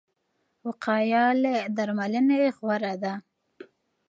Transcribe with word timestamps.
وقايه 0.67 1.23
له 1.43 1.55
درملنې 1.77 2.39
غوره 2.57 2.93
ده. 3.03 3.13